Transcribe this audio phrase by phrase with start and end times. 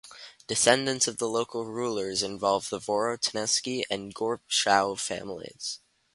[0.47, 5.77] Descendants of the local rulers include the Vorotynsky and Gorchakov families.